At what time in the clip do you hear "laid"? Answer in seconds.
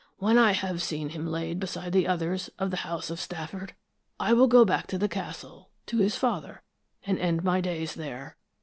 1.27-1.59